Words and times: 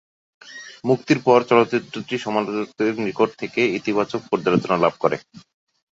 মুক্তির 0.85 1.19
পর 1.25 1.39
চলচ্চিত্রটি 1.49 2.15
সমালোচকদের 2.17 2.93
নিকট 3.05 3.29
থেকে 3.41 3.61
ইতিবাচক 3.79 4.21
পর্যালোচনা 4.29 4.75
লাভ 4.77 4.93
করে। 4.99 5.17